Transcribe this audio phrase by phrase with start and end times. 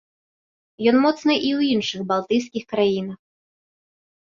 [0.93, 3.19] Ён моцны і ў іншых балтыйскіх краінах.